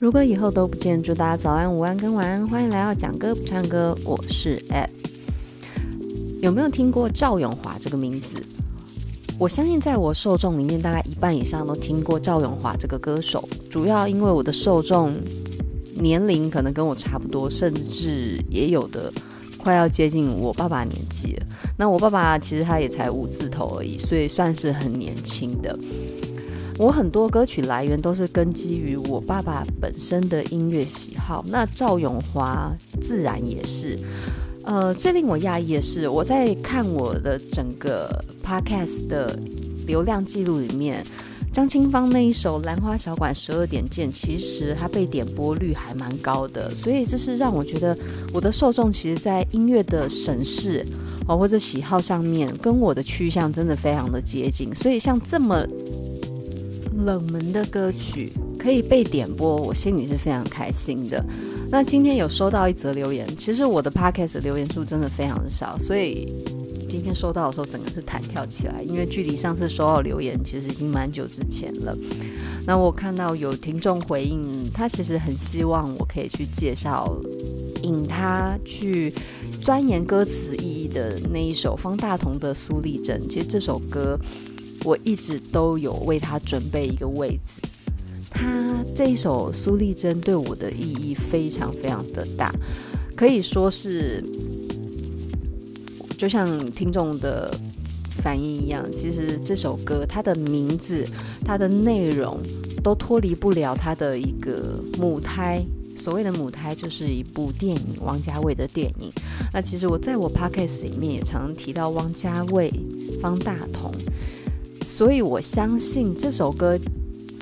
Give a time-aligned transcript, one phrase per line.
[0.00, 2.46] 如果以后都不见，祝大家早安、午安跟晚安。
[2.48, 4.88] 欢迎来到讲歌不唱歌，我是 App。
[6.40, 8.36] 有没有听过赵永华这个名字？
[9.38, 13.48] 我相信在我受众里面，大概一半以上都听过赵永华这个歌手。
[13.70, 15.14] 主要因为我的受众
[15.94, 19.12] 年龄可能跟我差不多，甚至也有的
[19.58, 21.46] 快要接近我爸爸年纪了。
[21.76, 25.76] 那我爸爸其实他也才五字头而已，所以算是很年轻的。
[26.78, 33.98] 我很多歌曲来源都是根基于我爸爸本身的音乐喜好，那赵永华自然也是。
[34.64, 39.38] 呃，最令我讶异的是，我在看我的整个 podcast 的
[39.86, 41.02] 流量记录里面，
[41.52, 47.96] 张清芳那一首《兰花小馆十二点见》，其实它被点播率还蛮高的，所以这是让我觉得
[48.34, 50.84] 我的受众其实，在音乐的审视
[51.28, 55.64] 哦或者喜好上面，跟我的趋向真的非常的接近，所以像这么。
[56.96, 61.22] 冷门的歌曲可以被点播，我心里是非常开心的。
[61.70, 66.32] 那今天有收到一则留言，其实我的 podcast 留言数真的非常的少，所以
[66.88, 71.96] 今天收到的时候整个是弹跳起来，因为距离上次收到留言其实已经蛮久之前了。
[72.66, 77.14] 那我看到有听众回应，他其实很希望我可以去介绍，
[77.82, 79.12] 引他去
[79.62, 83.22] 钻研歌词意义的那一首方大同的《苏丽珍》。
[83.28, 84.18] 其实这首歌。
[84.86, 87.60] 我一直都有为他准备一个位置。
[88.30, 92.54] 他这一首《苏丽珍》对我的意义非常非常的大，
[93.16, 94.22] 可以说是
[96.16, 97.52] 就像听众的
[98.22, 98.88] 反应一样。
[98.92, 101.04] 其实这首歌它的名字、
[101.44, 102.38] 它的内容
[102.80, 105.60] 都脱离不了它的一个母胎。
[105.96, 109.10] 所谓的母胎就是一部电影，王家卫的电影。
[109.52, 112.70] 那其实我在我 podcast 里面也常常提到王家卫、
[113.20, 113.90] 方大同。
[114.96, 116.78] 所以我相信这首歌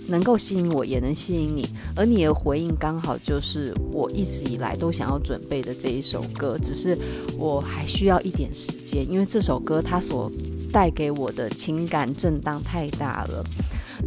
[0.09, 1.65] 能够吸引我，也能吸引你。
[1.95, 6.99] 而你的回应刚好就是我一直以来都想要准备的这一首歌，只是
[7.39, 10.29] 我还需要一点时间，因为这首歌它所
[10.73, 13.45] 带给我的情感震荡太大了。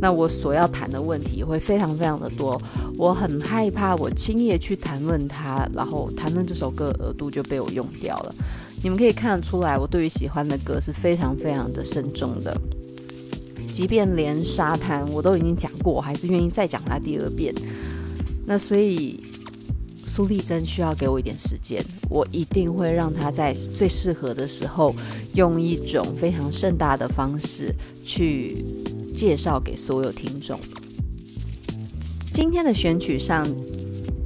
[0.01, 2.61] 那我所要谈的问题会非常非常的多，
[2.97, 8.35] 我很害怕我轻易的去谈论它，然后谈论这首歌额度就被我用掉了。
[8.83, 12.59] 你们可以看得出来，我对于喜欢的歌是非常非常的慎重的。
[13.67, 17.53] 即便连沙滩我都已经讲过，我还是愿意再讲它第二遍。
[18.45, 19.19] 那所以
[20.05, 24.95] 苏丽珍需要给我一点时间，我一定会让他在最适合的时候，
[25.35, 27.73] 用一种非常盛大的方式
[28.03, 28.63] 去
[29.13, 30.59] 介绍给所有听众。
[32.33, 33.45] 今天的选曲上，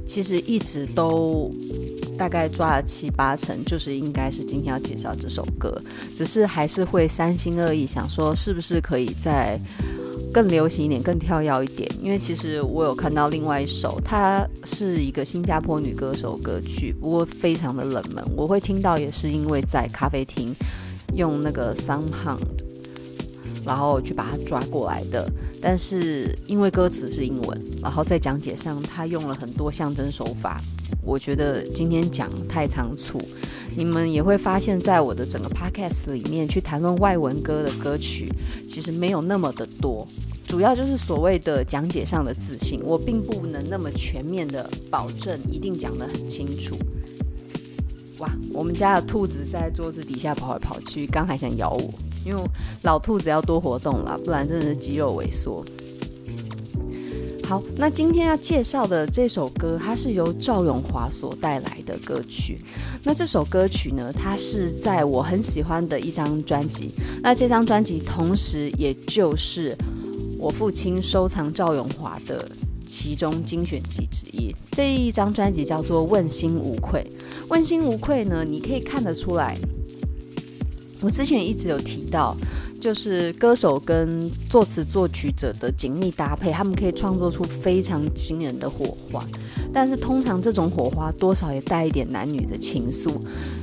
[0.06, 1.50] 其实一直都。
[2.22, 5.76] 大概抓了七八成，就是应该是今天要介绍这首歌，
[6.14, 9.60] 只是还是会三心二意，想说是不是可以再
[10.32, 11.90] 更流行一点、更跳跃一点。
[12.00, 18.24] 因为其实我有看到另外一首，它是一个新加坡女歌手歌曲，不过非常的冷门。
[18.36, 20.54] 我会听到也是因为在咖啡厅
[21.16, 22.38] 用那个 SoundHound，
[23.66, 25.28] 然后去把它抓过来的。
[25.60, 30.60] 但是因为歌词是英文，然后在讲解上他用了很多象征手法。
[31.02, 33.20] 我觉得今天讲太仓促，
[33.76, 38.32] 你们也会发现，在我的整个 podcast 里面去谈论外文歌的歌曲，
[38.68, 40.06] 其实没有那么的多，
[40.46, 46.76] 主要就是所谓的讲解上的自信，我并不能那么全面的保证一定讲得很清楚。
[48.18, 51.92] 哇，我们家的兔子在桌子底下跑来跑去，刚还想咬我，
[52.24, 52.40] 因为
[52.82, 55.64] 老兔子要多活动啦，不然真的是肌肉萎缩。
[57.52, 62.58] 好，那今天要介绍的这首歌，它是由赵永华所带来的歌曲。
[63.04, 66.92] 那这首歌曲呢，它是在我很喜欢的一张专辑。
[67.22, 69.76] 那这张专辑同时也就是
[70.38, 72.42] 我父亲收藏赵永华的
[72.86, 74.56] 其中精选集之一。
[74.70, 77.06] 这一张专辑叫做《问心无愧》。
[77.50, 79.58] 问心无愧呢，你可以看得出来，
[81.02, 82.34] 我之前一直有提到。
[82.82, 89.24] 就是歌手跟作词作曲者的紧密搭配，他们可以创作出非常惊人的火花。
[89.72, 93.14] 但是通常这种火花多少也带一点男女的情愫，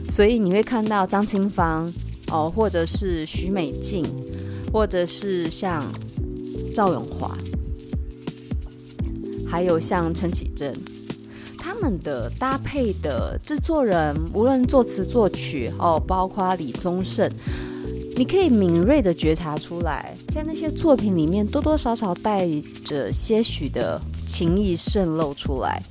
[0.09, 1.91] 所以你会看到张清芳
[2.31, 4.05] 哦，或者是许美静，
[4.71, 5.83] 或者是像
[6.73, 7.37] 赵咏华，
[9.45, 10.73] 还有像陈绮贞，
[11.57, 17.29] 他们的搭配的制作人，无论作词作曲哦，包括李宗盛。
[18.19, 22.45] 你可以敏锐地觉察出来，在那些作品里面，多多少少带
[22.83, 25.81] 着些许的情意渗漏出来，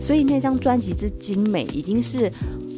[0.00, 2.32] 所以那张专辑之精美，已经是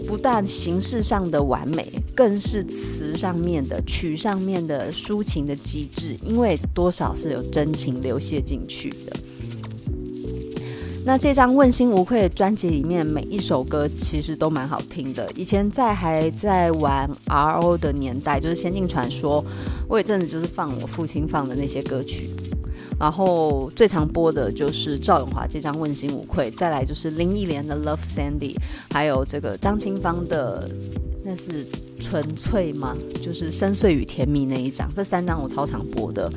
[0.09, 9.13] 不但形式上的完美，更是词上面的曲上面的抒情的极致，因为多少是有真情流泻进去的。
[11.07, 15.31] 那这张《问心无愧》专辑里面，每一首歌其实都蛮好听的。
[15.37, 19.41] 以前在还在玩 RO 的年代，就是《仙境传说》，
[19.89, 22.31] 我有阵子就是放我父亲放的那些歌曲。
[22.99, 28.55] 然后最常播的就是赵咏华这张《问心无愧》，再来就是林忆莲的《Love Sandy》，
[28.91, 30.69] 还有这个张清芳的
[31.25, 31.65] 那是
[32.01, 32.97] 纯粹吗？
[33.23, 34.89] 就是深邃与甜蜜那一张。
[34.93, 36.29] 这三张我超常播的。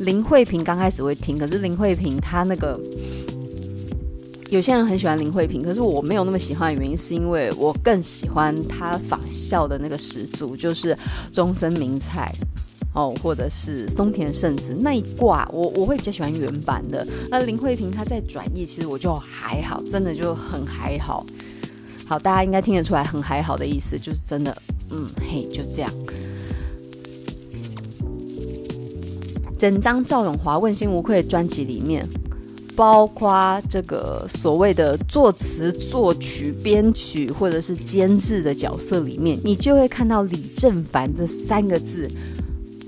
[0.00, 2.76] 林慧萍刚开始会听，可是林慧萍她那个。
[4.50, 10.96] 有些人很喜欢林慧萍，可是我没有那么喜欢的原因，是因为我更喜欢她仿效的那个始祖，就是
[11.30, 12.34] 中森明菜
[12.94, 17.06] 哦，或者是松田圣子那一挂，我我会比较喜欢原版的。
[17.30, 21.26] 那林慧萍她在转译，其实我就还好，真的就很还好。
[22.06, 24.56] 好，大家应该听得出来，很还好的意思，就是真的，
[24.90, 25.92] 嗯，嘿，就这样。
[29.58, 32.08] 整张赵永华问心无愧专辑里面。
[32.78, 42.08] 包括这个所谓的作词、作曲、编曲或者是监制的角色里面，你就会看到李正凡这三个字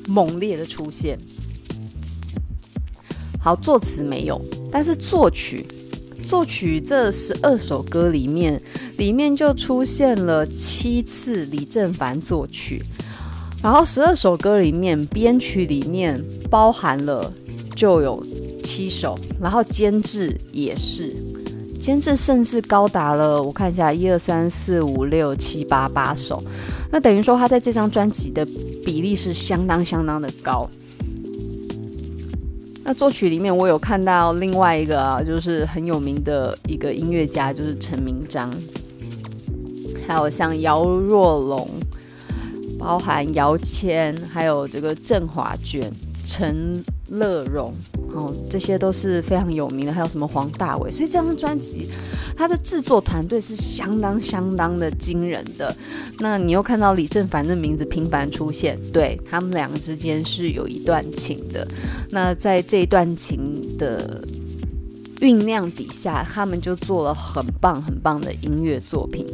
[0.06, 1.18] 猛烈的出现。
[3.40, 4.40] 好，作词没有，
[4.70, 5.66] 但是作曲，
[6.22, 8.62] 作曲这十二首歌里面，
[8.96, 12.80] 里面就出现了七次李正凡作曲，
[13.60, 17.32] 然后十二首歌里面编曲里面包含了
[17.74, 18.24] 就有。
[18.60, 21.14] 七首，然后监制也是，
[21.80, 26.42] 监制甚至高达了，我看一下，一二三四五六七八八首，
[26.90, 28.46] 那等于说他在这张专辑的
[28.84, 30.68] 比例是相当相当的高。
[32.82, 38.50] 那作曲里面我有看到另外一个啊，就是很有名的一个音乐家，就是陈明章，
[40.08, 41.68] 还有像姚若龙，
[42.78, 45.92] 包含姚谦，还有这个郑华娟、
[46.30, 47.74] 陈乐融。
[48.12, 51.88] 哦，这些都是非常有名的，还有什么黄大煒，所以这张专辑
[52.36, 55.74] 它的制作团队是相当相当的惊人的。
[56.18, 61.66] 那你又看到李正凡的名字频繁出现，对，他们两个之间是有一段情的。
[62.10, 64.20] 那在这一段情的
[65.20, 69.24] 酝酿底下，他们就做了很棒很棒的音乐作品。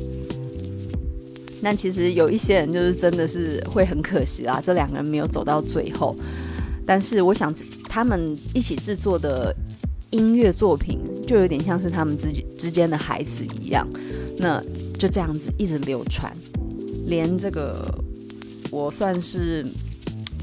[1.63, 6.15] 那其实有一些人就是真的是会很可惜啊，这两个人没有走到最后。
[6.87, 7.53] 但是我想，
[7.89, 9.53] 他们一起制作的
[10.11, 13.85] 音乐作品，就有点像是他们自己之间的孩子一样，
[14.39, 14.63] 那
[14.97, 16.33] 就这样子一直流传，
[17.07, 17.93] 连这个
[18.71, 19.67] 我算是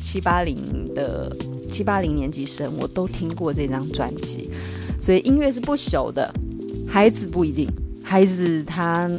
[0.01, 0.57] 七八零
[0.94, 1.34] 的
[1.72, 4.50] 七八零年级生，我都听过这张专辑，
[5.00, 6.30] 所以音乐是不朽的，
[6.86, 7.69] 孩子不一定，
[8.04, 9.10] 孩子他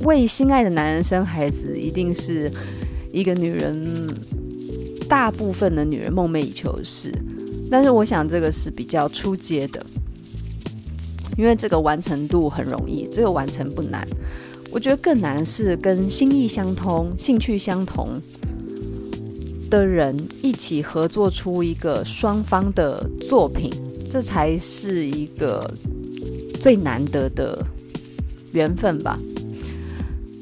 [0.00, 2.50] 为心爱的男人生孩子，一定是
[3.12, 3.94] 一个女人。
[5.02, 7.12] 大部分的女人梦寐以求的事，
[7.70, 9.84] 但是我想这个是比较初阶的，
[11.36, 14.06] 因为这个完成度很容易，这个完成不难。
[14.70, 18.20] 我觉得更难是跟心意相通、兴趣相同
[19.68, 23.70] 的人一起合作出一个双方的作品，
[24.10, 25.70] 这才是一个
[26.60, 27.62] 最难得的
[28.52, 29.18] 缘分吧。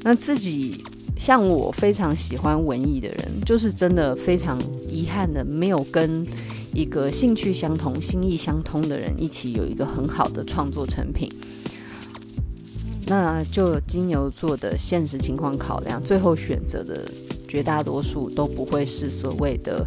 [0.03, 0.83] 那自己。
[1.21, 4.59] 像我非常喜欢文艺的人，就是真的非常
[4.89, 6.25] 遗憾的，没有跟
[6.73, 11.31] 一个兴趣相同、心意相通的人一起有一个很好的创作成品。
[13.05, 17.07] 那就金牛座的现实情况考量，最后选择的
[17.47, 19.85] 绝大多数都不会是所谓的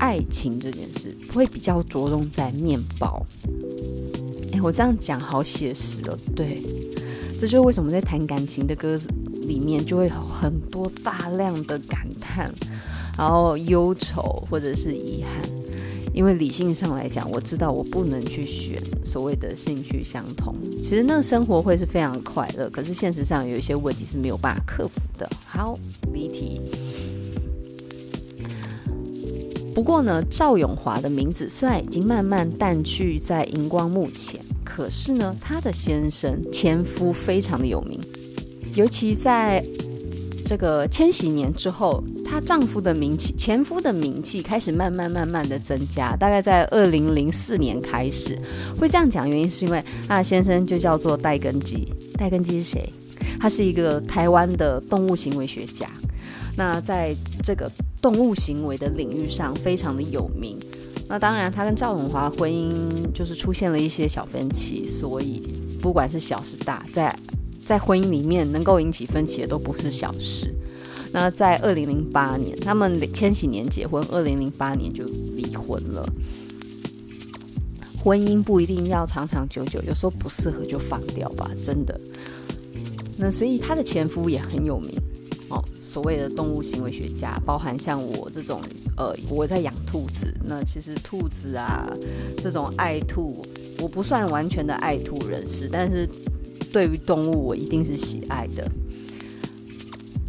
[0.00, 3.24] 爱情这件事，会比较着重在面包。
[4.52, 6.60] 哎，我这样讲好写实哦，对。
[7.42, 8.96] 这就是为什么在谈感情的歌
[9.48, 12.48] 里面，就会有很多大量的感叹，
[13.18, 15.42] 然后忧愁或者是遗憾。
[16.14, 20.54] 因为理性上来讲，我知道我不能去选所谓的兴趣相同。
[20.80, 25.28] 其实那个生活会是非常快乐，可是现实上有一些问题是没有办法克服的。
[25.44, 25.76] 好，
[26.12, 26.60] 离题。
[29.74, 34.40] 不过呢，赵永华的名字虽然已经慢慢淡去在荧光幕前。
[34.74, 38.00] 可是呢，她的先生前夫非常的有名，
[38.74, 39.62] 尤其在
[40.46, 46.16] 这个千禧年之后，她丈夫的名气、前夫的名气开始慢慢慢慢的增加。
[46.16, 48.38] 大概在二零零四年开始，
[48.78, 51.86] 会这样讲，原因是因为她的先生就叫做戴根基。
[52.16, 52.92] 戴根基是谁？
[53.38, 55.86] 他是一个台湾的动物行为学家。
[56.56, 60.58] 那在这个动物行为的领域上，非常的有名。
[61.12, 62.72] 那当然，他跟赵永华婚姻
[63.12, 65.42] 就是出现了一些小分歧，所以
[65.78, 67.14] 不管是小是大，在
[67.62, 70.50] 在婚姻里面能够引起分歧的都不是小事。
[71.12, 76.10] 那在二零零八年，他们千禧年结婚，二零零八年就离婚了。
[78.02, 82.00] 婚姻不一定要长长久久，有时候不适合就放掉吧，真的。
[83.18, 84.98] 那所以他的前夫也很有名
[85.50, 85.62] 哦，
[85.92, 88.62] 所谓的动物行为学家，包含像我这种
[88.96, 91.86] 呃，我在养兔子，那其实兔子啊
[92.38, 93.44] 这种爱兔，
[93.80, 96.08] 我不算完全的爱兔人士，但是
[96.72, 98.66] 对于动物我一定是喜爱的。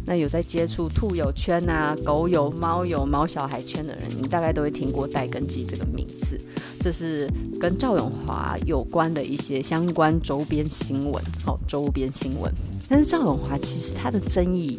[0.06, 6.38] 那有在接触兔友圈啊、狗友、猫友、猫小孩圈的人，你大概都会听过戴根基这个名字。
[6.78, 7.26] 这是
[7.58, 12.52] 跟赵永华有关的一些相关周边新闻，好，周边新闻。
[12.86, 14.78] 但是赵永华其实他的争议，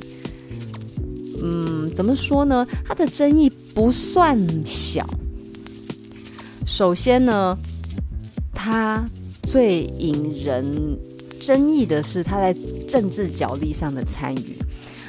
[1.46, 2.66] 嗯，怎么说呢？
[2.84, 4.36] 他的争议不算
[4.66, 5.08] 小。
[6.66, 7.56] 首先呢，
[8.52, 9.06] 他
[9.44, 10.98] 最引人
[11.40, 12.52] 争议的是他在
[12.88, 14.58] 政治角力上的参与。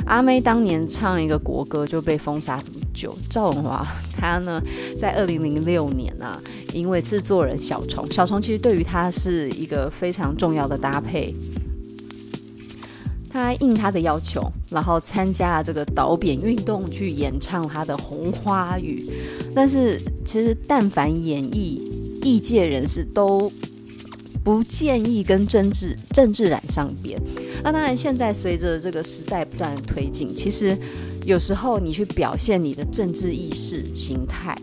[0.05, 3.85] 阿妹当年唱一个国歌就被封杀这么久，赵文华
[4.17, 4.63] 他呢，
[5.01, 6.41] 在二零零六年啊，
[6.75, 11.35] 因为制作人小虫，小虫其实对于他是一个非常重要的搭配，
[13.37, 19.05] 他应他的要求，然后参加了这个导扁运动去演唱他的《红花雨》，
[19.55, 21.85] 但是其实但凡演艺
[22.23, 23.53] 艺界人士都
[24.43, 27.21] 不建议跟政治政治染上边。
[27.63, 30.75] 那当然，现在随着这个时代不断的推进，其实
[31.27, 34.57] 有时候你去表现你的政治意识形态，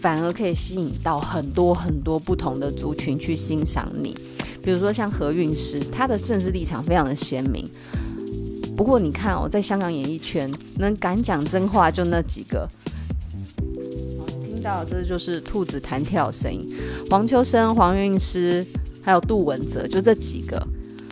[0.00, 4.16] 反而可以吸引到很多很多不同的族群去欣赏你。
[4.62, 7.68] 比如说像何韵诗，她的政治立场非常的鲜明。
[8.76, 12.68] 不过你看哦，在香港演艺圈，能敢讲真话就那几个。
[14.44, 16.74] 听到这就是兔子弹跳声音，
[17.10, 18.66] 黄秋生、黄韵诗，
[19.02, 20.60] 还有杜汶泽，就这几个。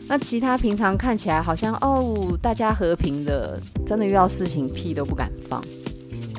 [0.08, 5.62] 那其他平常看起来好像哦，大家和平的，真的遇到事情屁都不敢放，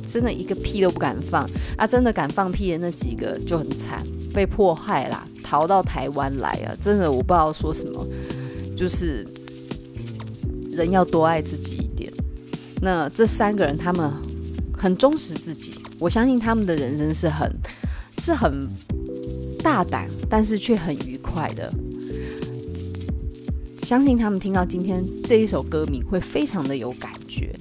[0.07, 1.87] 真的一个屁都不敢放啊！
[1.87, 4.03] 真的敢放屁的那几个就很惨，
[4.33, 6.75] 被迫害啦，逃到台湾来啊！
[6.79, 8.05] 真的我不知道说什么，
[8.75, 9.25] 就是
[10.75, 12.11] 人要多爱自己一点。
[12.81, 14.11] 那这三个人他们
[14.77, 17.51] 很忠实自己，我相信他们的人生是很
[18.19, 18.67] 是很
[19.59, 21.73] 大胆，但是却很愉快的。
[23.77, 27.53] 相信他们听到今天这一首歌名会非常的有感觉。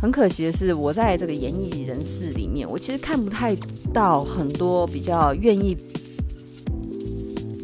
[0.00, 3.56] 很可惜的是，我在这个演艺人士里面，我其实看不太
[3.92, 5.76] 到很多比较愿意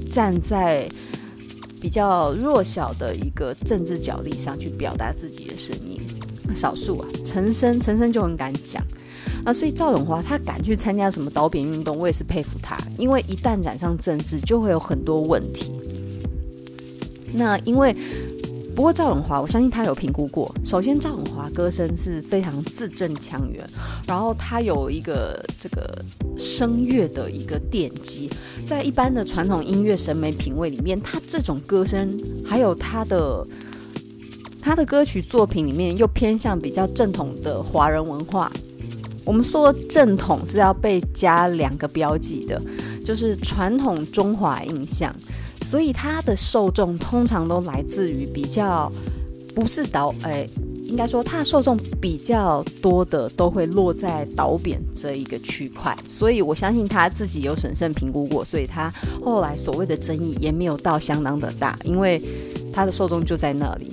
[0.08, 0.88] 站在
[1.82, 6.00] 比较弱小的一个政治角力上去表达自己的声音。
[6.54, 8.80] 少数啊，陈升，陈升就很敢讲。
[9.44, 15.72] 啊所以赵永华他敢去参加什么导扁运动，我也是佩服他，因为一旦染上政治，就会有很多问题。
[17.34, 17.96] 那因为，
[18.74, 20.52] 不过赵永华，我相信他有评估过。
[20.64, 23.64] 首先，赵永华歌声是非常字正腔圆，
[24.06, 26.02] 然后他有一个这个
[26.38, 28.30] 声乐的一个奠基，
[28.66, 33.46] 在一般的传统音乐审美品味里面，他这种歌声还有他的
[34.60, 38.50] 他的歌曲作品里面，又偏向比较正统的华人文化。
[39.24, 42.60] 我们说正统是要被加两个标记的，
[43.04, 45.14] 就是传统中华印象。
[45.72, 48.92] 所以他的受众通常都来自于比较
[49.54, 50.46] 不是导，哎，
[50.84, 55.96] 应该说他的受众比较多的都会落在导扁这一个区块。
[56.06, 62.20] 所以我相信他自己有审慎评估过，所以他后来所谓的争议也没有到相当的大，因为
[62.70, 63.90] 他的受众就在那里。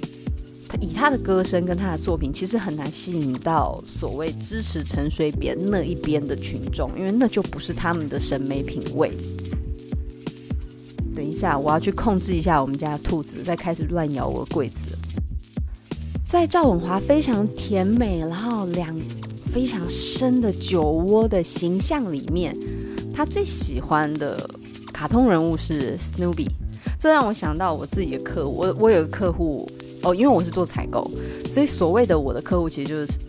[0.68, 9.14] 他以他的歌声跟他的作品，其实很难吸引到所谓支持陈水扁那一边的群众，因为那就不是他们的审美品味。
[11.20, 14.96] 等一下，我要去控制一下我们家的兔子，再开始乱咬我的柜子。
[16.24, 18.98] 在赵永华非常甜美，然后两
[19.52, 22.58] 非常深的酒窝的形象里面，
[23.14, 24.50] 他最喜欢的
[24.94, 26.48] 卡通人物是 Snoopy。
[26.98, 29.70] 这让我想到我自己的客，我我有个客户
[30.04, 31.06] 哦，因为我是做采购，
[31.50, 33.29] 所以所谓的我的客户其实就是。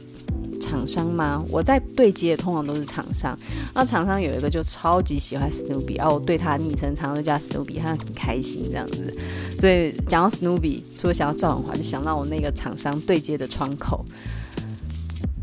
[0.60, 1.42] 厂商吗？
[1.48, 3.36] 我在对接的通常都是厂商。
[3.74, 9.12] 那厂商有一个就超级喜欢 Snoopy，然后我对他昵称常常都叫 Snoopy，他很开心这样子。
[9.58, 14.04] 所以讲到 Snoopy，除了想到赵永华，就想到我那个厂商对接的窗口。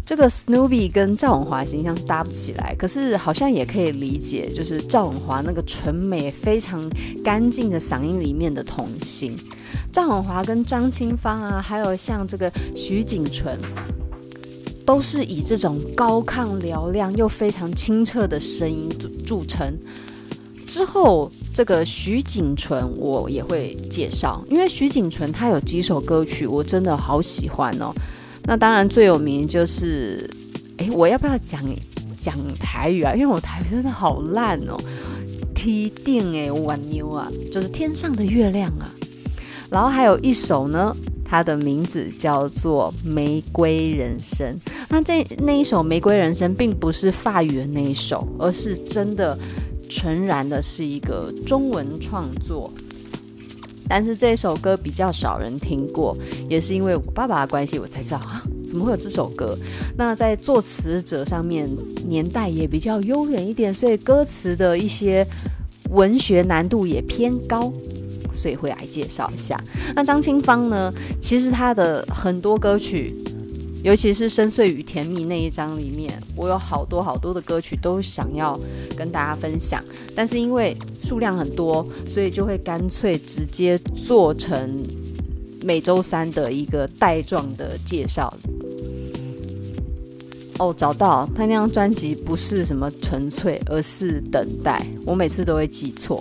[0.06, 6.90] 这个 Snoopy 跟赵永华形象是搭不起来，可是好像也可以理解，就是赵永华那个纯美、非常
[7.22, 9.36] 干净的嗓音里面的童心。
[9.92, 13.60] 赵永华跟张清芳啊，还有像这个徐锦纯。
[14.88, 18.90] 都是以这种高亢嘹亮又非常清澈的声音
[19.26, 19.78] 著称。
[20.66, 27.94] 之后，这个徐锦纯我也会介绍，因为徐锦纯他有几首歌曲我真的好喜欢哦。
[28.44, 30.26] 那当然最有名就是，
[30.78, 31.62] 哎，我要不要讲
[32.18, 33.14] 讲台语啊？
[33.14, 34.78] 因为我台语真的好烂哦。
[35.54, 38.90] 天顶的月亮啊，就是天上的月亮啊。
[39.70, 40.96] 然后还有一首呢，
[41.28, 44.58] 它的名字叫做《玫瑰人生》。
[44.88, 49.38] 那这那一首《玫瑰人生》并不是法语的那一首，而是真的
[49.90, 52.72] 纯然的是一个中文创作。
[53.90, 56.18] 但是这首歌比较少人听过，
[56.50, 59.58] 也是因为我爸爸的关系，我才知道啊， 怎么会有这首歌？
[59.98, 61.70] 那在作词者上面
[62.06, 65.26] 年代也比较悠远一点，所以歌词的一些
[65.90, 67.72] 文学难度也偏高。
[68.38, 69.60] 所以会来介绍一下。
[69.96, 70.94] 那张清芳呢？
[71.20, 73.14] 其实她的很多歌曲，
[73.84, 78.58] 尤其是《深邃与甜蜜》那一张里面，我有好多好多的歌曲都想要
[78.96, 79.84] 跟大家分享，
[80.16, 84.84] 但是因为数量很多，所以就会干脆直接做成
[85.64, 88.32] 每周三的一个带状的介绍。
[90.60, 94.84] 哦，找到他那张专辑不是什么纯粹，而是等待。
[95.06, 96.20] 我每次都会记错。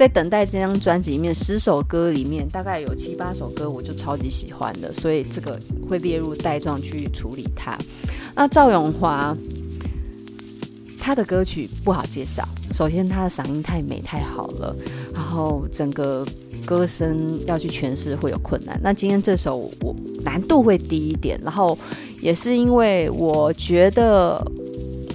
[0.00, 7.76] 在等待这张专辑里面，十首歌里面大概有七八首歌我就超级喜欢的，所以这个会列入带状去处理它。
[8.34, 9.36] 那赵咏华，
[10.98, 14.74] 他的歌曲不好介绍，首先他的嗓音太美太好了，
[15.12, 16.24] 然后整个
[16.64, 18.80] 歌声要去诠释会有困难。
[18.82, 21.76] 那今天这首我难度会低一点，然后
[22.22, 24.42] 也是因为我觉得。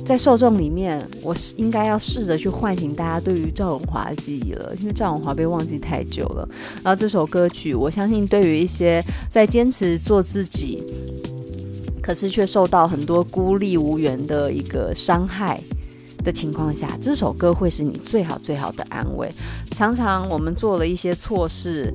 [0.05, 6.47] 在受众里面，我是应该要试着去唤醒大家对于赵荣华的记忆了，因为赵荣华被忘记太久了。
[6.83, 10.83] 然后这首歌曲，我相信对于一些在坚持做自己，
[12.03, 15.59] 可是却受到很多孤立无援的一个伤害
[16.25, 19.31] 的情况下，这首歌会是你最好最好的安慰。
[19.71, 21.93] 常常我们做了一些错事。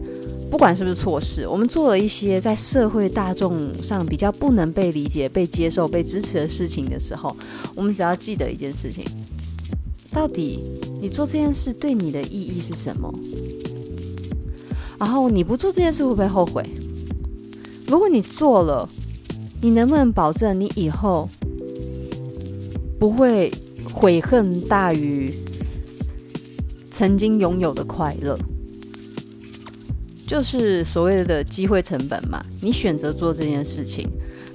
[0.50, 7.36] 不管是不是错事，我们做了一些在社会大众上比较不能被理解、被接受、被支持的事情的时候，
[7.76, 9.04] 我们只要记得一件事情：
[10.10, 10.64] 到底
[11.00, 13.14] 你做这件事对你的意义是什么？
[14.98, 16.68] 然后你不做这件事会不会后悔？
[17.86, 18.88] 如果你做了，
[19.62, 21.28] 你能不能保证你以后
[22.98, 23.52] 不会
[23.92, 25.32] 悔恨大于
[26.90, 28.38] 曾经拥有的快乐？
[30.26, 34.08] 就是所谓的机会成本嘛，你选择做这件事情，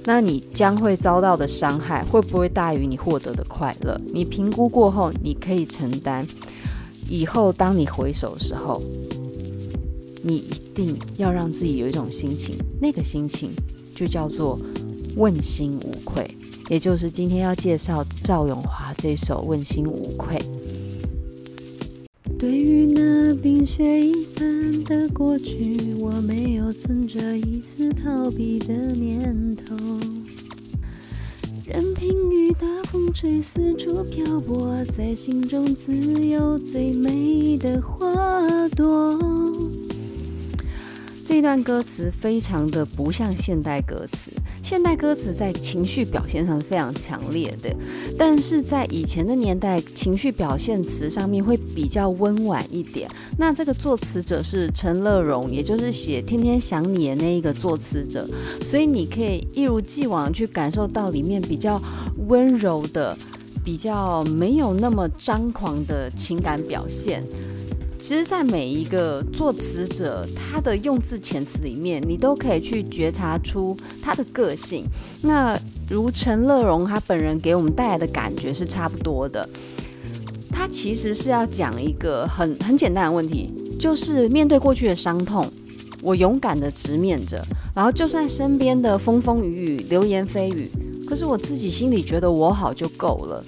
[0.04, 4.00] 那你将会遭到的伤害会不会大于你获得的快乐？
[4.12, 6.26] 你评估过后，你可以承担。
[7.08, 8.82] 以后当你回首的时候，
[10.22, 13.50] 你一定要让自己有一种心情，那个心情
[13.94, 14.58] 就叫做
[15.16, 16.28] 问心无愧，
[16.68, 20.36] 也就是今天要介绍赵咏华这首《问心无愧》。
[22.38, 29.74] 对于那冰雪一般的过去，我没有存着一丝逃避的念头，
[31.64, 35.94] 任凭雨打风吹，四处漂泊，在心中自
[36.28, 39.18] 有最美的花朵。
[41.26, 44.30] 这段歌词非常的不像现代歌词。
[44.62, 47.74] 现代歌词在情绪表现上是非常强烈的，
[48.16, 53.10] 但是在以前的年代，情绪表现词上面会比较温婉一点。
[53.36, 58.24] 那这个作词者是陈乐融，也就是写《天天想你》的那一个作词者，
[58.62, 61.82] 所以你可以一如既往去感受到里面比较
[62.28, 63.18] 温柔的、
[63.64, 67.24] 比较没有那么张狂的情感表现。
[67.98, 74.84] 其实，在每一个作词者他的用字遣词里面，你都可以去觉察出他的个性。
[75.22, 79.48] 那如陈乐融他本人给我们带来的感觉是差不多的。
[80.50, 85.44] 他其实是要讲一个很很简单的问题，就是面对过去的伤痛，
[86.02, 87.42] 我勇敢的直面着，
[87.74, 90.70] 然后就算身边的风风雨雨、流言蜚语，
[91.08, 93.44] 可是我自己心里觉得我好就够了。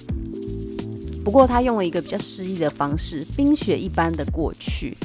[1.29, 4.97] 不过他用了一个比较诗意的方式，冰雪一般的过去，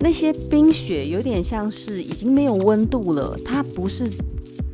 [0.00, 4.06] 那些冰雪有点像是已经没有温度了，它不是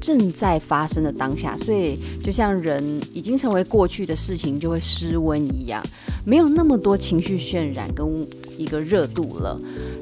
[0.00, 5.80] 正在发生的当下，所以就像人已经成为过去的事情就会失温一样，
[6.26, 8.26] 没有那么多情绪渲染跟
[8.58, 9.56] 一个热度了。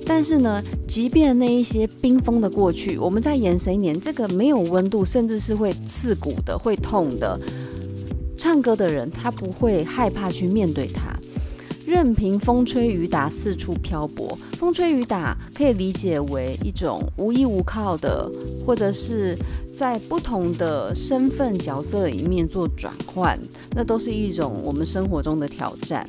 [0.07, 7.39] 但是呢，即便那一些冰封的过去，我们再延伸一年，这个没有温度，甚至是会刺骨的、会痛的。
[8.41, 11.15] 唱歌的人，他不会害怕去面对它，
[11.87, 14.37] 任凭风吹雨打，四处漂泊。
[14.55, 18.33] 风吹雨打可以理解为一种无依无靠的，
[18.65, 19.37] 或者是
[19.77, 23.39] 在不同的身份角色里面做转换，
[23.77, 26.09] 那都是一种我们生活中的挑战。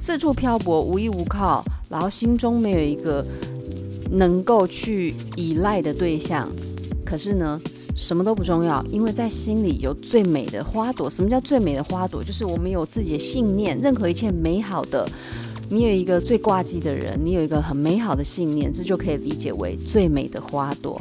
[0.00, 3.22] 四处漂泊，无依无靠，然后心中没有一个
[4.10, 6.50] 能够去依赖的对象，
[7.04, 7.60] 可是呢，
[7.96, 11.08] 什么都不重要，因为在心里有最美的花朵。
[11.08, 12.22] 什么叫最美的花朵？
[12.22, 15.08] 就是我们有自己的信念，任何一切美好的
[15.70, 21.00] 你有一个最挂记的人，你有一个很美好的信念，这就可以理解为最美的花朵。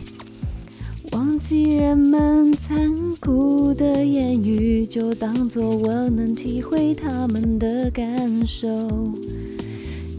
[1.11, 8.67] 忘记人们残酷的言语，就当作我能体会他们的感受。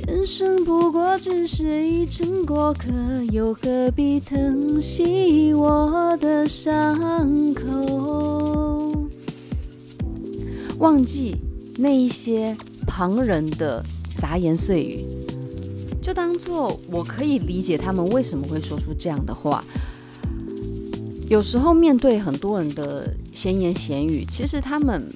[0.06, 2.92] 人生不过只是一程过客，
[3.32, 9.08] 又何必疼惜我的伤口？
[10.78, 11.34] 忘记
[11.76, 13.82] 那一些旁人的
[14.16, 15.04] 杂言碎语，
[16.00, 19.64] 就当做我可以理解他们为什么会说出这样的话。
[21.28, 25.10] 有时候面对很多人的闲言闲语，其实他们。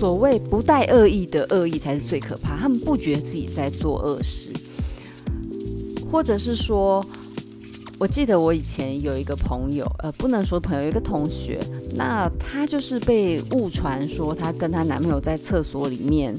[0.00, 4.50] 所谓不带恶意的恶意才是最可怕，他们不觉得自己在做恶事，
[6.10, 7.04] 或者是说，
[7.98, 11.60] 我记得我以前有一个朋友，呃，不能说朋友，一个同学，
[11.96, 16.34] 那她就是被误传说她跟她男朋友在厕所里面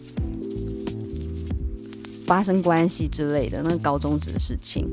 [2.25, 4.87] 发生关系之类的，那个高中时的事情。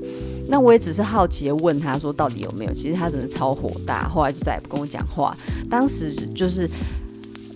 [0.46, 5.34] 那我也只是好奇的问他说到底有没有，其实他真的超火大，后来就再也不跟我讲话。
[5.70, 6.68] 当时就是。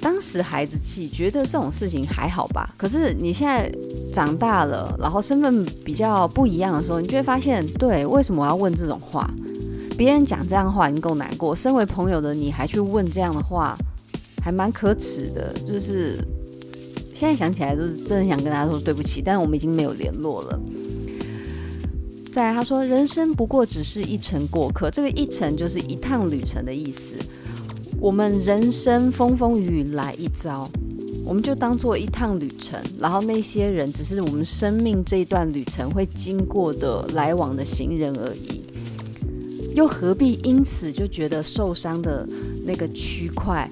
[0.02, 2.74] 当时孩子气，觉得这种事情还好吧。
[2.76, 3.72] 可是你现在
[4.12, 9.30] 长大了，然后身份比较不一样的时候，你就会发现，对，为什么我要问这种话？
[9.96, 13.76] 别人讲这样的话已经够难过，身为朋友的你还去问这样的话，
[14.42, 15.54] 还蛮可耻的。
[15.64, 16.18] 就是
[17.14, 20.58] 现在想起来，就是真的想跟大家说对不起，但是我们已经没有联络了。
[22.32, 27.14] 再来，他说，人生不过只是一程过客，这个一程就是一趟旅程的意思。
[28.02, 30.68] 我们人生风风雨雨来一遭，
[31.24, 38.64] 我们就当做一趟旅程，然后那些人只是我们生命这一段旅程会经过的来往的行人而已，
[39.76, 42.28] 又何必因此就觉得受伤的
[42.64, 43.70] 那个区块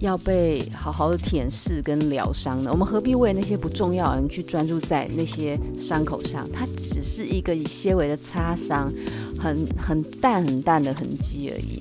[0.00, 2.72] 要被好好的舔舐跟疗伤呢？
[2.72, 6.44] 我们何必为那些不重要的人去专注在那些伤口上？
[6.52, 8.92] 它只是一个些微的擦伤，
[9.38, 11.80] 很很淡很淡的痕迹而已。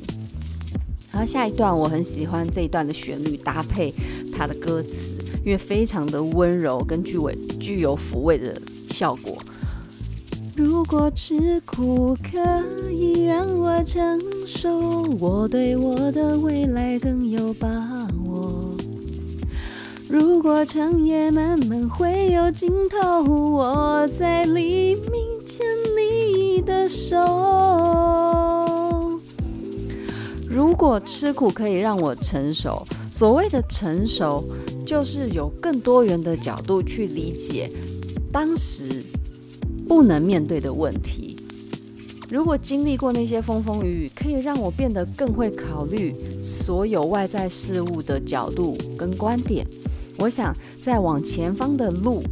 [1.16, 3.94] 然后下一段我很喜欢这一段的旋律搭配
[4.34, 5.14] 它的歌词，
[5.46, 8.54] 因为非常的温柔跟具有具有抚慰的
[8.90, 9.38] 效果。
[10.58, 12.38] 如果吃苦可
[12.92, 14.78] 以让我承受，
[15.18, 17.70] 我对我的未来更有把
[18.26, 18.76] 握。
[20.10, 25.66] 如果长夜漫漫会有尽头，我在黎明牵
[25.98, 27.16] 你的手。
[30.56, 34.42] 如果吃苦可以让我成熟，所谓的成熟，
[34.86, 37.70] 就是有更多元的角度去理解
[38.32, 39.04] 当时
[39.86, 41.36] 不能面对的问题。
[42.30, 49.68] 如果经历过那些风风雨雨，可以让我变得更会考虑所有外在事物的角度跟观点。
[50.20, 52.24] 我想，在往前方的路，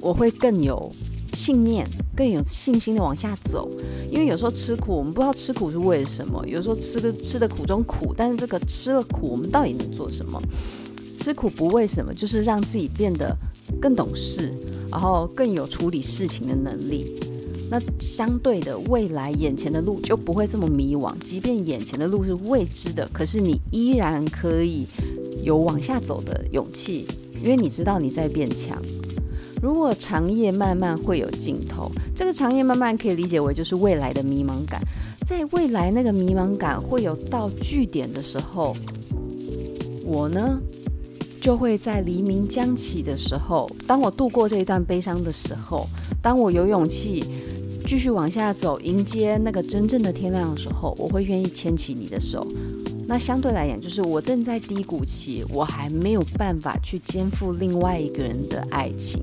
[0.00, 0.90] 我会更有。
[1.34, 3.68] 信念更有信心的往下走，
[4.10, 6.46] 因为有时候吃苦，我们不知道吃苦是为了什么。
[6.46, 10.40] 有时候吃的吃的苦中苦，但是这个吃了苦，我们到底能做什么？
[11.18, 13.36] 吃苦不为什么，就是让自己变得
[13.80, 14.52] 更懂事，
[14.90, 17.18] 然后更有处理事情的能力。
[17.70, 21.12] 那相对的，未来眼前的路就不会这么迷惘。
[21.20, 24.86] 即便眼前的路是未知的，可是你依然可以
[25.42, 27.06] 有往下走的勇气，
[27.42, 28.80] 因为你知道你在变强。
[29.64, 34.78] 如果长夜漫漫会有尽头，这个长夜漫漫可以理解为就是未来的迷茫感，
[35.26, 38.74] 在未来那个迷茫感会有到句点的时候，
[40.04, 40.60] 我呢
[41.40, 45.88] 就会在黎明将起的时候，当我度过这一段悲伤的时候，
[46.20, 47.24] 当我有勇气
[47.86, 52.46] 继续往下走，迎接那个真正的天亮的时候，我会愿意牵起你的手。
[53.08, 59.22] 那相对来讲，就是我正在低谷期，我还没有办法去肩负另外一个人的爱情。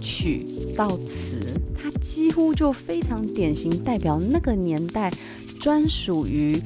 [0.00, 1.36] 曲到词，
[1.76, 5.12] 它几乎就非常典型，代表那个年代
[5.60, 6.56] 专属于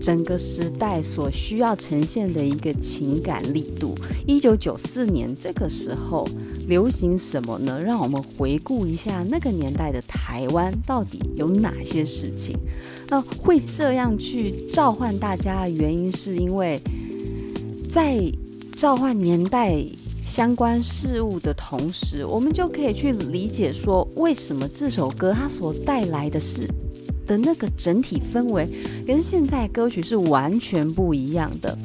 [0.00, 3.94] 整个时代所需要呈现的一个情感力度。
[4.26, 6.26] 一九九四年这个时候，
[6.66, 7.80] 流行什么呢？
[7.80, 12.56] 让我们回顾一下那个年代的台湾到底有哪些事情。
[13.08, 16.80] 那会这样去召唤大家的原因，是因为
[17.90, 18.18] 在
[18.74, 19.76] 召唤年代
[20.24, 26.66] 相关事物的同时，我们就可以去理解说，为什么这首歌它所带来的是
[27.26, 28.68] 的那个整体氛围，
[29.06, 31.76] 跟现在歌曲是完全不一样的。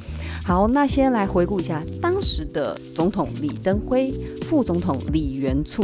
[0.43, 5.83] 好，那先来回顾一下当时的总统李登辉、副总统李元簇、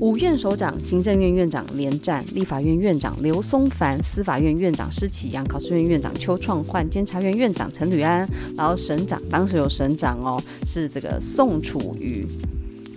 [0.00, 12.26] 五院首长、行政院院长连战、立法院院长刘松凡、司法院院长施启扬、考试院院长邱创焕、监察院院长陈履安，然后省长当时有省长哦，是这个宋楚瑜。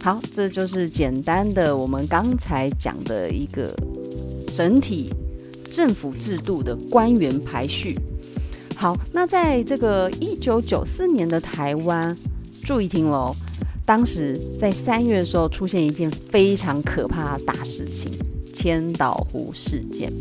[0.02, 3.74] 好，这就是简单的我们刚才讲的一个
[4.54, 5.14] 整体
[5.70, 7.98] 政府制度的官员排序。
[8.76, 12.16] 好，那在这个一九九四年的台湾，
[12.64, 13.36] 注意听喽。
[13.88, 18.12] 当时在三月的时候，出现一件非常可怕的大事情——
[18.54, 20.12] 千岛湖事件。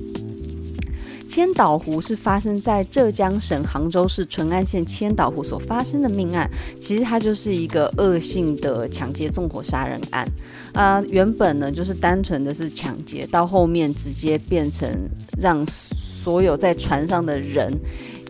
[1.26, 6.48] 千岛湖是发生在浙江省杭州市淳安县千岛湖所发生的命案。
[6.80, 10.24] 其实它就是一个恶性的抢劫纵火杀人案。
[10.72, 14.88] 啊、原本呢就是单纯的是抢劫，到后面直接变成
[15.36, 17.76] 让所有在船上的人。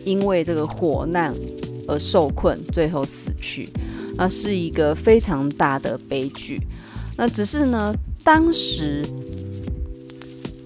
[0.03, 1.31] 因为这个火难
[1.87, 3.69] 而受困，最后死去，
[4.17, 6.59] 那是一个非常大的悲剧。
[7.15, 9.05] 那只是呢，当时，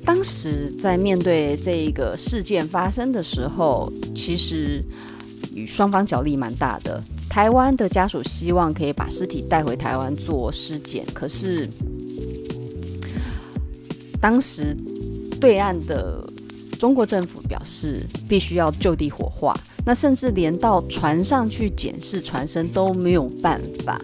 [0.05, 4.83] 当时在面对这一个事件发生的时候，其实
[5.53, 7.03] 与双方角力蛮大的。
[7.29, 11.69] 台湾的家属希望可以把尸体带回台湾做尸检，可是
[14.19, 14.75] 当时
[15.39, 16.27] 对岸的。
[16.79, 19.53] 中国政府表示必须要就地火化，
[19.85, 23.99] 那甚至连到船上去检视船身都没有办法，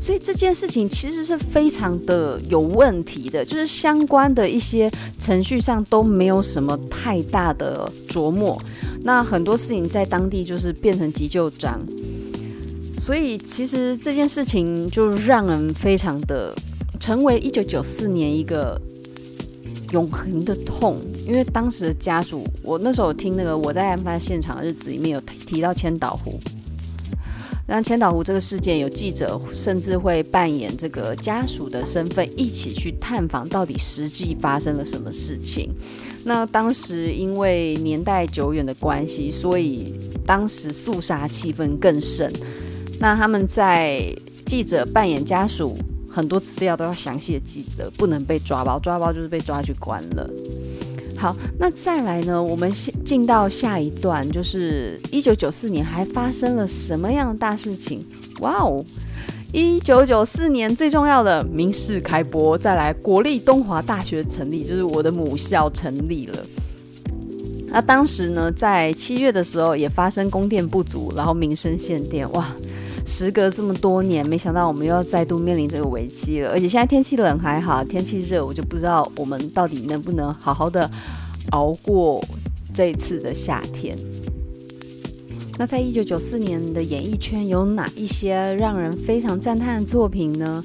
[0.00, 8.60] 所以这件事情其实是非常的有问题的，就是相关的一些程序上都没有什么太大的琢磨，
[9.02, 11.80] 那很多事情在当地就是变成急就章，
[12.98, 16.54] 所以其实这件事情就让人非常的
[16.98, 18.80] 成为一九九四年一个。
[19.90, 26.38] 永恒的痛，因为当时的家属，我那时候听那个我在案发现场的日子里面有提到千岛湖，
[27.66, 35.70] 那千岛湖这个事件，有记者甚至会扮演这个家属的身份，一起去探访到底实际发生了什么事情。
[36.24, 42.30] 那当时因为年代久远的关系，所以当时肃杀气氛更盛。
[43.00, 44.06] 那他们在
[44.46, 45.76] 记者扮演家属。
[46.10, 50.28] 很多资料都要详细的记得，不能被抓包，抓包就是被抓去关了。
[51.16, 52.42] 好，那再来呢？
[52.42, 58.04] 我们先进到下一段，就是一九九四年还发生了什么样的大事情？
[58.40, 58.82] 哇哦！
[59.52, 66.42] 一九九四年最重要的民事开播，再来国立东华大学成立，就是我的母校成立了。
[67.66, 72.46] 那当时呢，在七月的时候也发生供电不足，然后民生限电，哇！
[73.10, 76.50] 时隔这么多年，没想到我们又要再度面临这个危机了。
[76.50, 80.88] 而且现在天气冷还好，天气热我就不知道我们到底能不能好好的
[81.50, 82.24] 熬过
[82.72, 83.98] 这一次的夏天。
[85.58, 90.64] 那在一九九四年的演艺圈有哪一些让人非常赞叹的作品呢？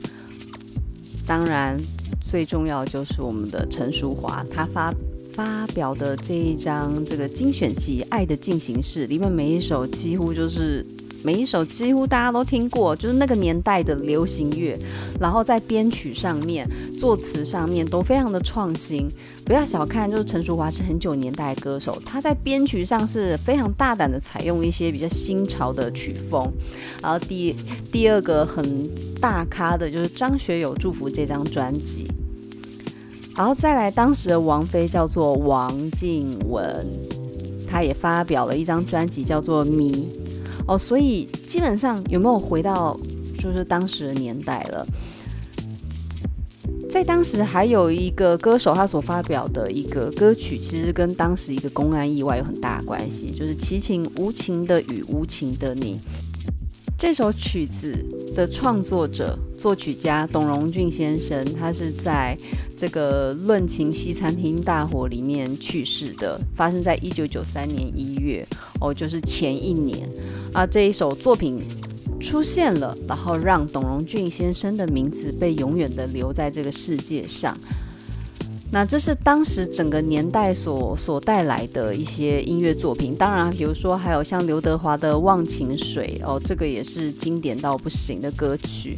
[1.25, 1.75] 当然，
[2.21, 4.93] 最重要就是我们的陈淑华，她发
[5.33, 10.85] 发表的这一张这个精选集《爱的进行式》里面每一首几乎就是。
[11.25, 14.77] 每一首几乎大家都听过，就是那个年代的流行乐，
[15.19, 19.07] 然后在编曲上面、作词上面都非常的创新。
[19.43, 26.47] 不要小看，就是陈淑华是很久年代的歌手，他在编曲上是非常大胆的采用一些比较新潮的曲风。
[27.01, 27.55] 然后第
[27.91, 28.87] 第二个很
[29.19, 32.07] 大咖的就是张学友《祝福》这张专辑，
[33.35, 36.85] 然后再来当时的王菲叫做王静雯，
[37.67, 39.91] 她也发表了一张专辑叫做《迷》。
[40.67, 42.99] 哦，所以基本上有没有回到
[43.37, 44.85] 就是当时的年代了？
[46.89, 55.99] 在当时还有一个歌手，他所发表的一个歌曲，其实跟当时一个公安意外有很大关系，就是《齐秦无情的雨，无情的你》。
[56.97, 57.93] 这首曲子
[58.33, 62.37] 的创作者、作曲家董荣俊先生，他是在
[62.75, 68.47] 这个论情西餐厅大火里面去世的，发生在一九九三年一月，
[68.79, 70.09] 哦，就是前一年
[70.53, 70.65] 啊。
[70.65, 71.61] 这一首作品
[72.19, 77.55] 出现了，然后让董荣俊先生的名字被永远的留在这个世界上。
[78.71, 88.97] 那这是当时整个年代所所带来的一些音乐作品，当然，比如说还有像刘德华的《忘情水》哦，这个也是经典到不行的歌曲。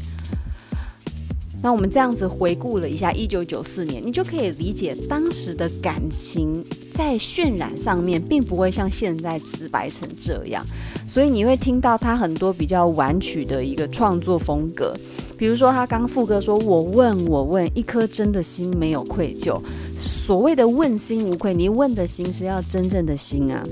[1.61, 10.65] 那我们这样子回顾了一下一九九四年，你就可以理解当时的感情在渲染上面，并不会像现在直白成这样，
[11.07, 14.95] 所以你会听到他很多比较婉曲的一个创作风格。
[15.37, 19.61] 比如说，他刚副歌说：“我问，我问，一颗真的心没有愧疚。”
[19.97, 23.63] 所谓的问心无愧，你问的心是要真正的心啊，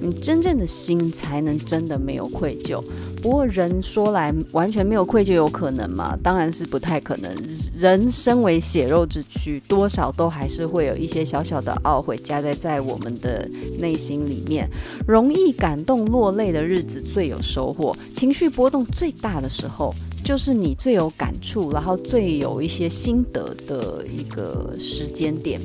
[0.00, 2.82] 你真正的心才能真的没有愧疚。
[3.20, 6.16] 不过人说来完全没有愧疚，有可能吗？
[6.22, 7.30] 当然是不太可能。
[7.76, 13.46] 人身为血肉之躯，多少都还是会有一些小小的懊悔夹在在我们的
[13.78, 14.66] 内心里面。
[15.06, 19.92] 容易感动落泪的日子最有收获，情绪波动最大的时候。
[20.24, 25.60] 就是你最有感触，然后最有一些心得的一个时间点。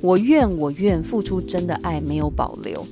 [0.00, 2.86] 我愿，我愿付出真的爱，没有保留。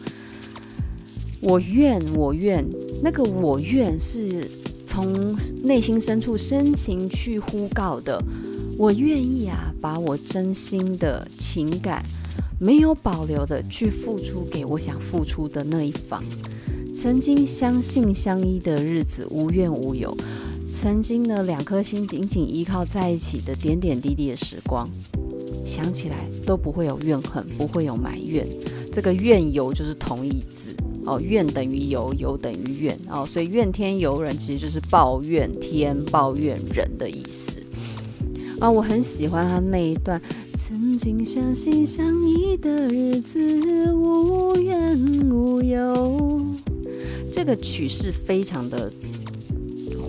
[1.40, 2.64] 我愿，我愿，
[3.02, 4.50] 那个我愿是
[4.84, 8.22] 从内心深处深情去呼告的。
[8.76, 12.02] 我愿意啊，把我真心的情感
[12.60, 16.22] 没有保留的去付出给我想付出的那一方。
[17.00, 20.16] 曾经相信相依的日子，无怨无尤。
[20.80, 24.88] 曾经的两颗心紧紧依靠在一起的点点滴滴的时光，
[25.66, 28.46] 想起来都不会有怨恨，不会有埋怨。
[28.92, 30.72] 这个怨尤就是同义字
[31.04, 37.60] 哦，怨等于尤，尤等于怨哦，所以怨天尤人其实就是抱怨天、抱怨人的意思
[38.60, 38.70] 啊。
[38.70, 40.22] 我很喜欢他那一段，
[40.56, 44.96] 曾经相信相依的日子，无怨
[45.28, 46.46] 无忧。
[47.32, 48.92] 这个曲式非常的。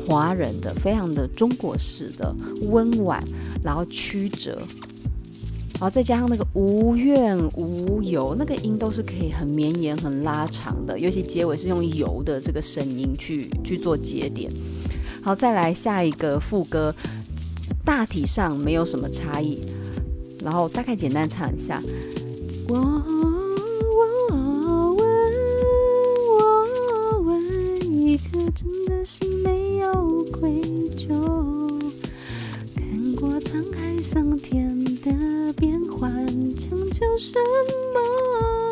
[0.09, 3.23] 华人的，非常的中国式的温婉，
[3.63, 4.59] 然后曲折，
[5.73, 14.51] 然后再加上那个无怨无尤，那个音都是可以很绵延、很拉长的，尤其结尾是用尤的这个声音去去做节点。
[15.21, 16.91] 好，再来下一个副歌，
[17.85, 19.61] 大体上没有什么差异，
[20.43, 21.79] 然后大概简单唱一下。
[22.67, 22.81] 我我
[24.95, 25.05] 问，
[26.39, 29.68] 我问，一颗真的心没。
[30.25, 30.61] 愧
[30.95, 31.09] 疚，
[32.75, 37.39] 看过沧海桑田的变幻，强求什
[37.93, 38.68] 么？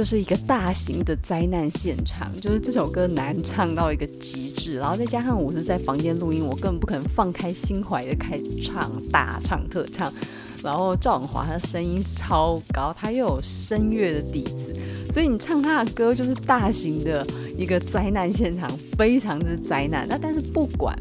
[0.00, 10.10] 这是一个大型的灾难现场，就是这首歌难唱到一个极致，然后再加上我是在房间录音，我根本不可能放开心怀的开唱，大唱特唱。
[10.64, 14.74] 然后赵永华他声音超高，他又有声乐的底子，
[15.12, 17.22] 所以你唱他的歌就是大型的
[17.58, 20.08] 一个灾难现场，非常之灾难。
[20.08, 20.98] 那但是不管。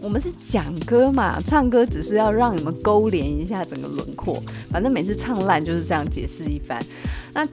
[0.00, 4.40] 我们是讲歌嘛，唱歌只是要让你们勾连一下整个轮廓。
[4.70, 6.80] 反正每次唱烂就是这样解释一番。
[7.34, 7.44] 那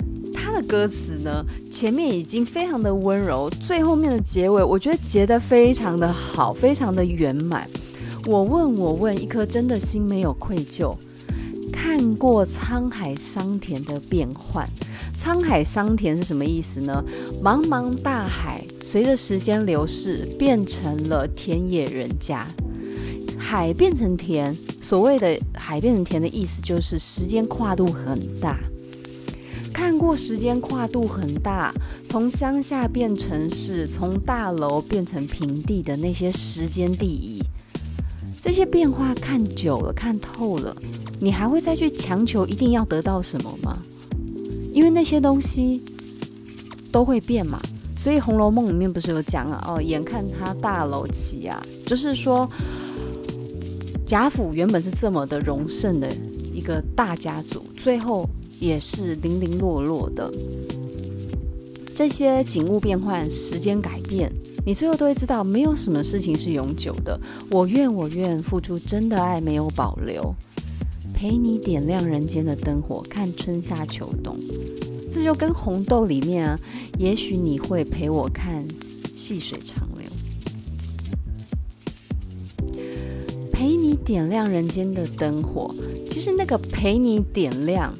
[0.45, 7.67] 他的歌词呢，前面已经非常的温柔，最后面的结尾，我觉得结得非常的好，非常的圆满。
[8.27, 10.95] 我问，我问，一颗真的心没有愧疚，
[11.73, 14.69] 看过沧海桑田的变幻。
[15.19, 17.03] 沧海桑田是什么意思呢？
[17.43, 22.45] 茫茫大海随着时间流逝变成了田野人家，
[23.39, 24.55] 海变成田。
[24.79, 28.59] 所谓的海变成田的意思就是时间跨度很大。
[29.75, 31.69] 看过时间跨度很大，
[32.07, 37.43] 从乡下变城市，从大楼变成平地的那些时间地移，
[38.39, 40.73] 这些变化看久了，看透了，
[41.19, 43.77] 你还会再去强求一定要得到什么吗？
[44.71, 45.83] 因为那些东西
[46.89, 47.59] 都会变嘛，
[47.97, 49.61] 所以《红楼梦》里面不是有讲啊？
[49.67, 52.49] 哦，眼看他大楼起啊，就是说
[54.05, 56.09] 贾府原本是这么的荣盛的
[56.53, 58.25] 一个大家族，最后
[58.59, 60.31] 也是零零落落的。
[61.93, 64.31] 这些景物变换，时间改变，
[64.65, 67.19] 你最后都会知道，没有什么事情是永久的。
[67.49, 70.35] 我愿，我愿付出真的爱，没有保留。
[71.13, 74.37] 陪你点亮人间的灯火，看春夏秋冬，
[75.09, 76.59] 这就跟红豆里面啊，
[76.99, 78.67] 也许你会陪我看
[79.15, 80.05] 细水长流。
[83.53, 85.73] 陪你点亮人间的灯火，
[86.11, 87.97] 其实那个陪你点亮，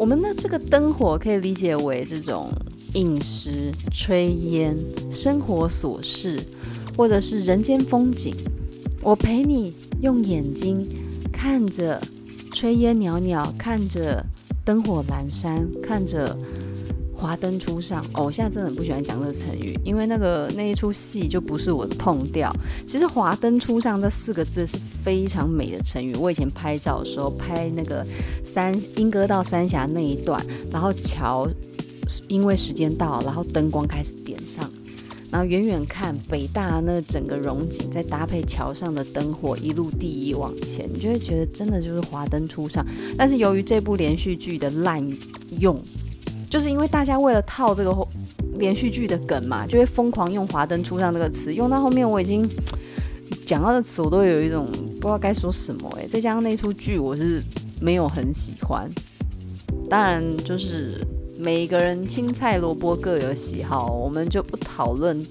[0.00, 2.50] 我们的这个灯火可以理解为这种
[2.94, 4.74] 饮食、炊烟、
[5.12, 6.40] 生活琐事，
[6.96, 8.34] 或者是人间风景。
[9.02, 10.88] 我陪你用眼睛
[11.30, 12.00] 看着。
[12.54, 14.24] 炊烟袅袅，看着
[14.64, 16.36] 灯火阑珊，看着
[17.20, 22.50] 华灯初上哦，我现在真的很不喜欢讲这个成语，因为那个那一出戏就不是我的痛调。
[22.86, 26.14] 其实“华灯初上”这四个字是非常美的成语。
[26.16, 28.06] 我以前拍照的时候，拍那个
[28.42, 30.42] 三莺歌到三峡那一段，
[30.72, 31.46] 然后桥
[32.26, 34.64] 因为时间到，然后灯光开始点上，
[35.30, 42.82] 然后远远看北大那整个荣景，再搭配桥上的灯火，一路第一往前，你就会觉得真的就是华灯初上。
[43.18, 45.06] 但是由于这部连续剧的滥
[45.58, 45.78] 用。
[46.50, 47.96] 就是因为大家为了套这个
[48.58, 52.46] 连续剧的梗嘛，就会疯狂用“华灯初上”这个词，用到后面我已经
[53.46, 54.66] 讲到的词，我都有一种
[55.00, 56.08] 不知道该说什么哎。
[56.08, 57.40] 再加上那出剧我是
[57.80, 58.90] 没有很喜欢，
[59.88, 61.00] 当然就是
[61.38, 65.24] 每个人青菜萝卜各有喜好，我们就不讨论。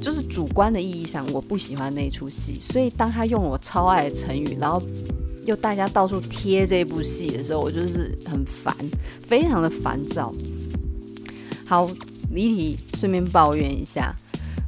[0.00, 4.82] 就是主观的意义上，我不喜欢那出戏，所以当他用我超爱的成语，然后。
[5.44, 8.74] 又大家到处贴这部戏的时候，我就是很烦，
[9.22, 10.32] 非常的烦躁。
[11.66, 11.86] 好，
[12.30, 14.14] 离题，顺便抱怨一下，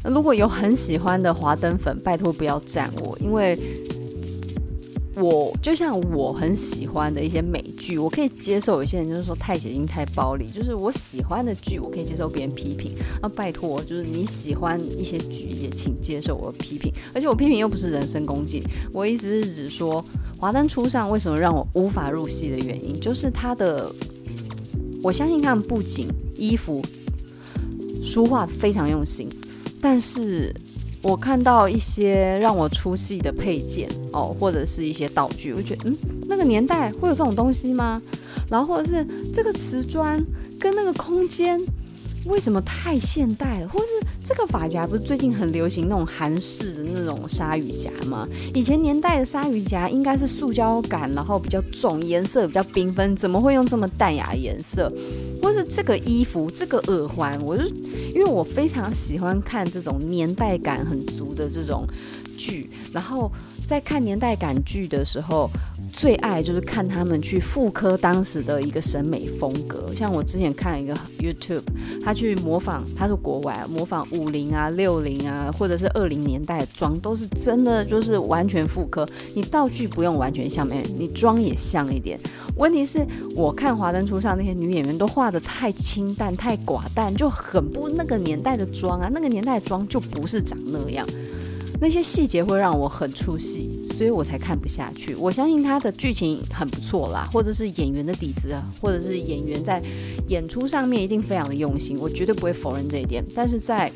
[0.04, 3.58] 如果有很喜欢的华灯粉，拜托不要赞我，因为。
[5.18, 12.92] 我就像我很喜欢的一些美剧，我可以接受有些人就是说太血腥、太暴力，就是我喜欢的剧，我可以接受别人批评。
[13.22, 16.92] 那拜托，就是你喜欢一些剧，也请接受我的批评。
[17.14, 18.62] 而且我批评又不是人身攻击，
[18.92, 20.02] 我意思是指说，
[20.38, 23.90] 《华灯初上》为什么让我无法入戏的原因，就是他的，
[25.02, 26.82] 我相信他们不仅、衣服、
[28.02, 29.28] 书画非常用心，
[29.80, 30.54] 但是。
[31.02, 38.02] 我看到一些让我出戏的配件哦，或者是一些道具，我觉得嗯，那个年代会有这种东西吗？
[38.50, 40.20] 然后或者是这个瓷砖
[40.58, 41.62] 跟那个空间。
[42.26, 43.68] 为什么太现代了？
[43.68, 43.86] 或是
[44.24, 48.26] 这个发夹不是最近很流行那种韩式的那种鲨鱼夹吗？
[48.54, 54.92] 以前年代的鲨鱼夹应该是塑胶感，然后比较重，颜色比较缤纷，怎么会用这么淡雅颜色？
[55.42, 57.64] 或是这个衣服、这个耳环，我就
[58.14, 61.86] 因为我非常喜欢看这种年代感很足的这种
[62.36, 63.30] 剧，然后。
[63.68, 65.50] 在看年代感剧的时候，
[65.92, 69.92] 最爱就是看他们去复刻当时的一个审美风格。
[69.94, 71.62] 像我之前看一个 YouTube，
[72.02, 79.06] 他去模仿，他是国外模仿五零啊、六零啊，或者是二零年代的妆，都是真的，就是完全复刻。
[79.34, 82.18] 你道具不用完全像，没你妆也像一点。
[82.56, 89.10] 问题是我看《华灯初上》那些女演员都画得太清淡、太寡淡，就很不那个年代的妆啊。
[89.12, 91.06] 那个年代的妆就不是长那样。
[91.78, 95.14] 那些细节会让我很出戏，所以我才看不下去。
[95.14, 99.82] 我相信他的剧情很不错啦，或者是演员的底子，或者是演员在
[100.28, 103.22] 演出上面一定非常的用心，我绝对不会否认这一点。
[103.34, 103.92] 但是在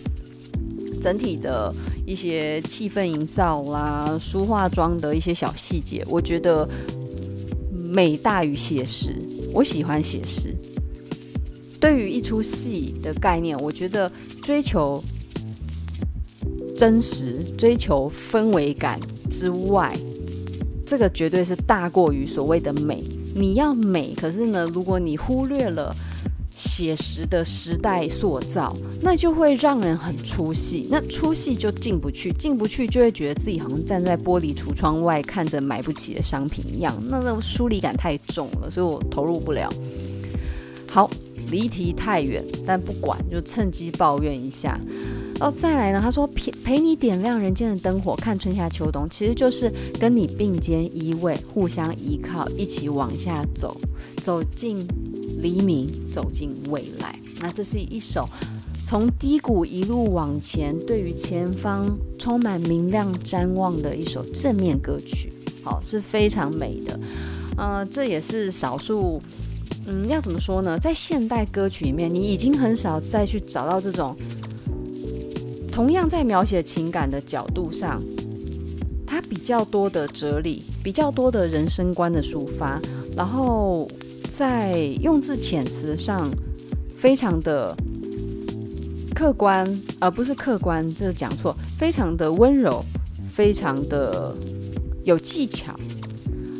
[1.01, 1.75] 整体的
[2.07, 6.69] 一些气氛营造啦、梳化妆的一些小细节，我觉得
[7.73, 9.17] 美大于写实。
[9.55, 10.55] 我喜欢写实。
[11.81, 14.13] 对于一出戏的概念，我觉得
[14.43, 15.03] 追求。
[16.81, 19.95] 真实追求氛围感之外，
[20.87, 23.05] 这个绝对是大过于所谓的美。
[23.35, 25.95] 你要美，可是呢，如果你忽略了
[26.55, 30.87] 写实的时代塑造，那就会让人很出戏。
[30.91, 39.71] 那出戏就进不去，进不去就会觉得自己好像站在玻璃橱窗外看着买不起的商品一样，那种疏离感太重了，所以我投入不了。
[40.89, 41.11] 好，
[41.51, 44.81] 离题太远，但不管，就趁机抱怨一下。
[45.41, 46.01] 哦，再来呢？
[46.03, 53.75] 他说陪陪你点亮人间的灯火，看春夏秋冬，其实就是跟你并肩依偎，互相依靠，一起往下走，
[54.23, 54.87] 走进
[55.41, 57.19] 黎明，走进未来。
[57.41, 58.29] 那这是一首
[58.85, 65.33] 从低谷一路往前，对于前方充满明亮瞻望的一首正面歌曲。
[65.63, 67.01] 好，是非常美的。
[67.57, 69.23] 呃，这也是少数，
[69.87, 70.79] 嗯，要怎么说呢？
[70.79, 74.15] 在现代歌曲里面，你已经很少再去找到这种。
[75.73, 78.03] 同样在描写情感的角度上，
[79.07, 82.79] 它比较多的哲理，比较多的人生观的抒发，
[83.17, 83.89] 然后
[84.35, 86.31] 在用字遣词上
[86.99, 87.75] 非常的
[89.15, 89.67] 客观，
[89.99, 92.85] 而、不是客观，这是讲错，非常的温柔，
[93.31, 94.35] 非常的
[95.05, 95.75] 有技巧，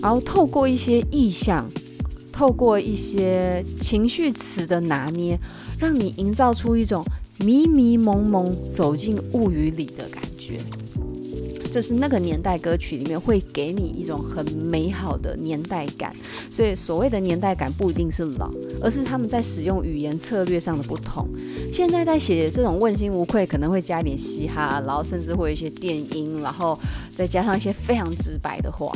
[0.01, 1.69] 然后透过一些意象，
[2.33, 5.39] 透过一些情绪词的拿捏，
[5.79, 7.05] 让你营造出一种。
[7.45, 10.59] 迷迷蒙蒙走进雾雨里的感觉，
[11.73, 16.15] 这是那个年代歌曲里面会给你一种很美好的年代感。
[16.51, 18.51] 所以所谓的年代感不一定是老，
[18.83, 21.27] 而是他们在使用语言策略上的不同。
[21.73, 26.79] 现在在写这种问心无愧，可能会加一点嘻哈，然后甚至会有一些电音，然后
[27.15, 28.93] 再加上一些非常直白的话。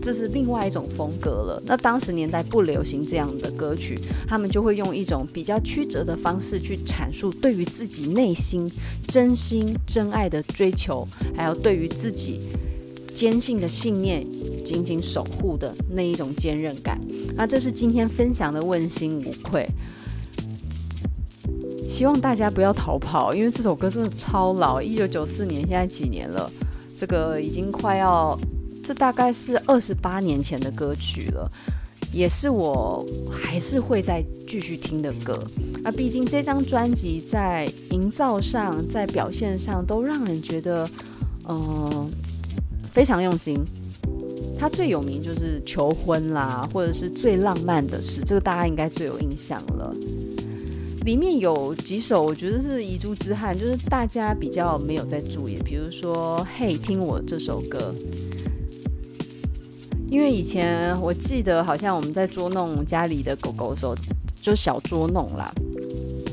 [0.00, 1.62] 这是另外一种风格了。
[1.66, 8.70] 那当时年代不流行这样的歌曲，他们就会用一种比较曲折的方式去阐述对于自己内心
[9.08, 12.40] 真心真爱的追求，还有对于自己
[13.14, 14.24] 坚信的信念
[14.64, 17.00] 紧紧守护的那一种坚韧感。
[17.34, 19.66] 那这是今天分享的问心无愧。
[21.88, 26.50] 希望大家不要逃跑，因为这首歌真的超老，一九九四年，现在几年了？
[26.98, 28.38] 这个已经快要。
[28.86, 31.50] 这大概是二十八年前的歌曲了，
[32.12, 35.36] 也是我还是会再继续听的歌。
[35.82, 40.86] 那毕竟这张专辑在营造上、在表现上都让人觉得，
[41.48, 42.08] 嗯、
[42.92, 43.58] 非常用心。
[44.56, 49.92] 它最有名就是求婚啦，或者是最浪漫的事，这个大家应该最有印象了。
[51.04, 57.92] 里面有几首我觉得是遗珠之憾，就是大家比较没有在注意，比如说《嘿，听我这首歌》。
[60.08, 63.94] 因为以前我记得好像我们在捉弄家里的狗狗的时候，
[64.40, 65.52] 就小捉弄啦。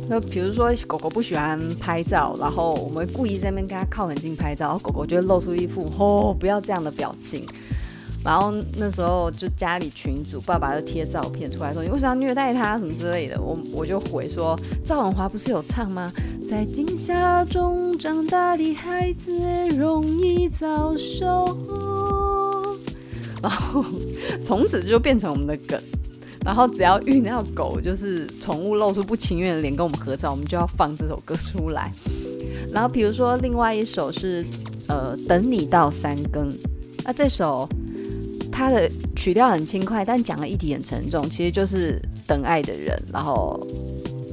[0.07, 7.45] 那比如说狗狗不喜欢拍照，然后我们会故意在那边跟它靠很近拍照，然后狗狗就会露出一副“哦，不要这样的”表情。
[8.23, 12.77] 然后那时候就家里群主，爸爸就贴照片出来说：“你为什么要虐待它？
[12.77, 16.11] 什么之类的。”我我就回说：“赵文华不是有唱吗？
[16.49, 19.31] 在惊吓中长大的孩子
[19.75, 21.57] 容易早熟。”
[23.43, 23.85] 然后
[24.41, 25.79] 从此就变成我们的梗，
[26.45, 31.91] 然后只要遇到狗，就是宠物露出不情愿的脸跟我们合照，我们就要放这首歌出来。
[32.71, 34.45] 然后比如说另外一首是
[34.87, 36.51] 呃等你到三更，
[37.03, 37.67] 那这首
[38.51, 43.59] 它的曲调很轻快，但讲的议题很沉重，其实就是等爱的人，然后。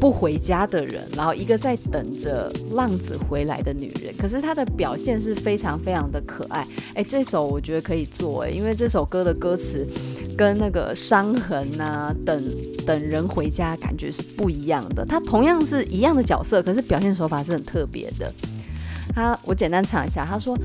[0.01, 6.67] 不回家的人，然后一个在等着浪子回来的女人，可是她的表现是非常非常的可爱。
[6.95, 9.87] 哎，这首我觉得可以做哎，因为这首歌的歌词
[10.39, 12.43] 跟那个伤痕啊，等
[12.87, 15.05] 等人回家感觉是不一样的。
[15.05, 18.33] 它同样是一样的角色，可是表现手法是很特别的。
[19.15, 20.57] 他我简单唱一下，他说：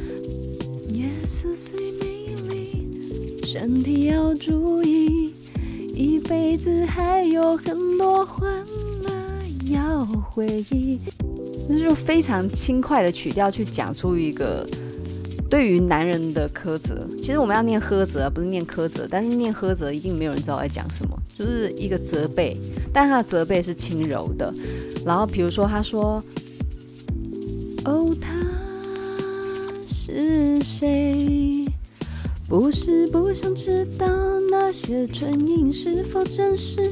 [0.88, 5.34] 夜色虽美丽，身体要注意，
[5.94, 8.64] 一辈子还有很多欢
[9.72, 11.00] 要回忆，
[11.68, 14.68] 那就非常轻快的曲调去讲出一个
[15.50, 17.08] 对于男人的苛责。
[17.18, 22.58] 其实我们要念苛责，不是念苛责，但是念苛责一定没有人知道在讲什么，就是一个责备，
[22.94, 24.54] 但他的责备是轻柔的。
[25.06, 26.24] 然后比如说他说
[27.86, 28.34] ：“哦，他
[29.88, 31.66] 是谁？
[32.48, 34.08] 不是不想知道
[34.52, 36.92] 那些唇印是否真实。”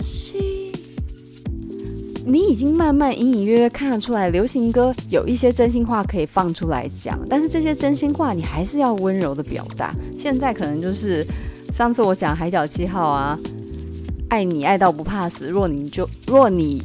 [2.26, 9.94] 你已经慢慢隐隐约约看得出来，流行歌有一些真心话可以放出来讲，但是这些真心话你还是要温柔的表达。
[10.18, 11.26] 现在可能就是
[11.72, 13.38] 上次我讲《海角七号》啊，
[14.30, 16.82] 爱你爱到不怕死，若你就若你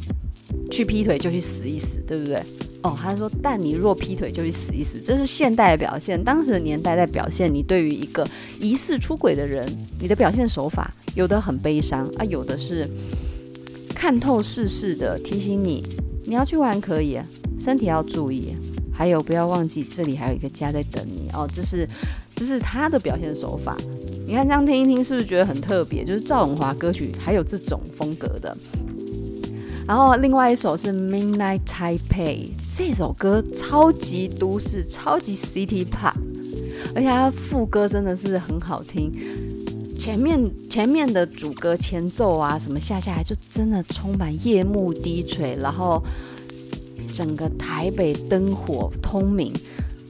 [0.69, 2.43] 去劈腿就去死一死，对不对？
[2.81, 6.21] 哦，他说，但你若劈腿就去死一死，这是现代的表现。
[6.21, 8.25] 当时的年代在表现你对于一个
[8.59, 9.65] 疑似出轨的人，
[9.99, 12.85] 你的表现手法有的很悲伤啊，有的是。
[13.99, 15.85] 看透世事的提醒你，
[16.23, 17.19] 你要去玩可以，
[17.59, 18.55] 身体要注意，
[18.93, 21.45] 还有不要忘记这里还有一个家在等你哦。
[21.53, 21.85] 这是
[22.33, 23.75] 这是他的表现手法。
[24.25, 26.05] 你看这样听一听，是不是觉得很特别？
[26.05, 28.55] 就是赵永华歌曲还有这种风格的。
[29.85, 31.99] 然后另外一首是《Midnight Taipei》，
[32.73, 36.15] 这首歌超级都市，超级 City Pop，
[36.95, 39.11] 而且它副歌真的是很好听。
[39.99, 46.01] 前面前面的主歌前奏啊，什么下下来就真的充满夜幕低垂，然后
[47.09, 49.51] 整个台北灯火通明，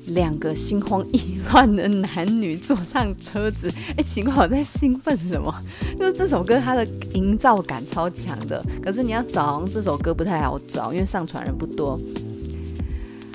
[0.05, 3.67] 两个心慌意乱的男女坐上车子，
[3.97, 5.51] 哎，奇怪，我在兴奋什么？
[5.99, 6.85] 就是这首歌它的
[7.15, 11.99] 营造感超强的，可是你要找这首歌不太好找，因为上传人不多。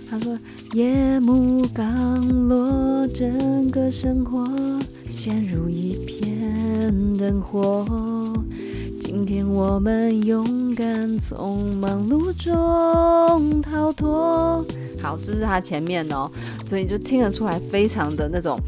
[0.08, 0.38] 他说：
[0.72, 4.46] 夜幕刚落，整个生活
[5.14, 7.86] 陷入一片灯火。
[9.00, 14.66] 今天我们勇敢从忙碌中逃脱。
[15.00, 16.28] 好，这是他前面哦，
[16.66, 18.58] 所以就听得出来，非常的那种。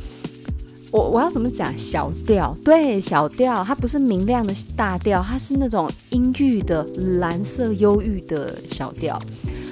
[0.92, 1.76] 我我要怎么讲？
[1.76, 6.84] 小调，对，小调，它不是明亮的大调，它是那种阴郁的
[7.18, 9.20] 蓝色忧郁的小调。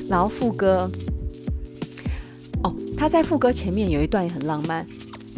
[0.09, 0.91] 然后副歌。
[2.65, 4.85] 哦，他在副歌前面有一段也很浪漫。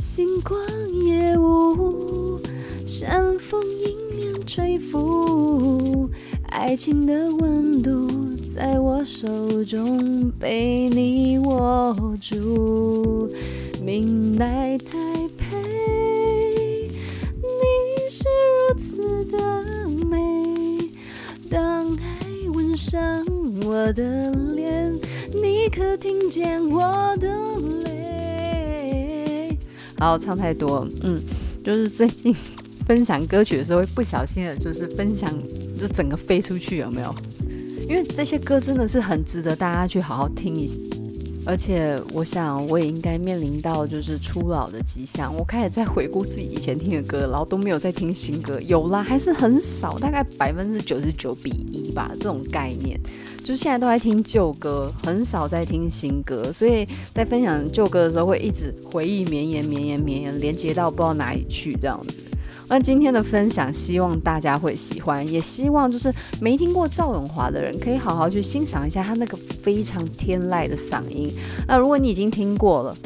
[0.09, 0.59] 星光
[1.05, 2.41] 夜雾，
[2.87, 6.09] 山风迎面吹拂，
[6.45, 8.09] 爱情的温度
[8.55, 9.27] 在我手
[9.65, 13.31] 中被你握住。
[13.83, 14.97] 明代太
[15.37, 16.89] 配，
[17.43, 18.25] 你是
[18.71, 19.65] 如此的
[20.09, 20.79] 美。
[21.51, 23.23] 当爱吻上
[23.67, 24.95] 我的脸，
[25.35, 26.81] 你可听见我
[27.19, 27.29] 的
[27.85, 28.16] 泪？
[29.99, 31.21] 好，唱太多，嗯，
[31.65, 32.35] 就是最近
[32.87, 35.31] 分享歌曲的时候，会不小心的，就是分享
[35.79, 37.15] 就整个飞出去，有没有？
[37.89, 40.79] 因为这些歌真的是很值得大家去好好听一下。
[41.47, 45.33] 而且我想，我也应该面临到就是初老的迹象。
[45.33, 48.61] 我开始在回顾自己以前听的歌，然后都没有在听新歌。
[48.63, 52.11] 有啦，还是很少，大概百分之九十九比一吧。
[52.15, 52.99] 这种概念，
[53.45, 56.53] 就是现在都在听旧歌，很少在听新歌。
[56.53, 56.85] 所以
[57.15, 62.17] 在分享旧歌的时候，会一直回忆绵延、绵延、绵延，连接到不知道哪里去这样子。
[62.69, 71.33] 那今天的分享，希望大家会喜欢，也希望就是没听过赵永华的人，可以好好去欣赏一下他那个非常天籁的嗓音。
[71.69, 72.97] 那如果你已经听过了，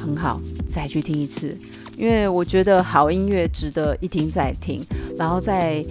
[0.00, 1.54] 很好，再去听一次，
[1.98, 4.82] 因为我觉得好音乐值得一听再听。
[5.18, 5.84] 然后在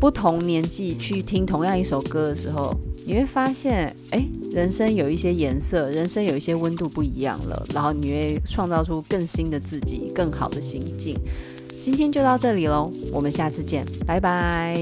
[0.00, 2.74] 不同年纪去听同样一首歌的时候，
[3.06, 7.64] 你会发现，哎，人生有一些颜色，人生有一些温度不一样了。
[7.72, 11.16] 然后你会创造出更新的自己，更好的心境。
[11.80, 14.74] 今天就到这里喽，我们下次见，拜拜。